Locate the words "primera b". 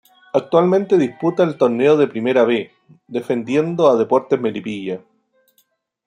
2.07-2.71